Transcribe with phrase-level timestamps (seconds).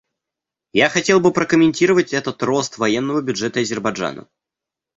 [0.73, 4.27] Я хотел бы прокомментировать этот рост военного бюджета Азербайджана.